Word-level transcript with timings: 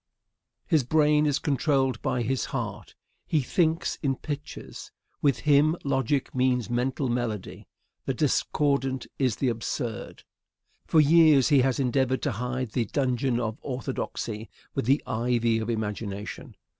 His 0.65 0.83
brain 0.83 1.27
is 1.27 1.37
controlled 1.37 2.01
by 2.01 2.23
his 2.23 2.45
heart. 2.45 2.95
He 3.27 3.41
thinks 3.41 3.99
in 4.01 4.15
pictures. 4.15 4.91
With 5.21 5.41
him 5.41 5.75
logic 5.83 6.33
means 6.33 6.71
mental 6.71 7.07
melody. 7.07 7.67
The 8.07 8.15
discordant 8.15 9.05
is 9.19 9.35
the 9.35 9.49
absurd. 9.49 10.23
For 10.87 10.99
years 10.99 11.49
he 11.49 11.59
has 11.59 11.79
endeavored 11.79 12.23
to 12.23 12.31
hide 12.31 12.71
the 12.71 12.85
dungeon 12.85 13.39
of 13.39 13.59
orthodoxy 13.61 14.49
with 14.73 14.85
the 14.87 15.03
ivy 15.05 15.59
of 15.59 15.69
imagination. 15.69 16.55